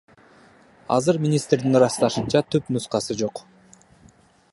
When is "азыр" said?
0.95-1.19